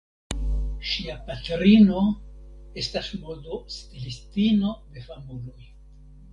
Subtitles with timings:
[0.91, 2.01] Ŝia patrino
[2.85, 5.65] estas modostilistino de famuloj.